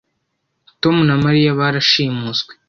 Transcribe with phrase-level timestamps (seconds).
[0.81, 2.51] Tom na Mariya barashimuswe